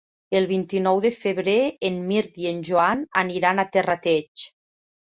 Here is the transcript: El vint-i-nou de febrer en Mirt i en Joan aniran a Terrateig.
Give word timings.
El 0.37 0.45
vint-i-nou 0.51 1.01
de 1.03 1.11
febrer 1.17 1.55
en 1.91 2.01
Mirt 2.09 2.43
i 2.47 2.51
en 2.55 2.65
Joan 2.71 3.07
aniran 3.25 3.67
a 3.67 3.69
Terrateig. 3.79 4.53